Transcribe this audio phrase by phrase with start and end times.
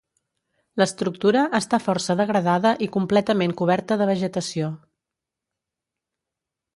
[0.81, 4.73] L'estructura està força degradada i completament coberta de vegetació.